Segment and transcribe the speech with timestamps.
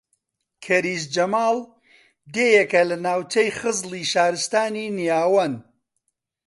[0.63, 1.57] کەریز جەماڵ
[2.33, 5.53] دێیەکە لە ناوچەی خزڵی شارستانی نیاوەن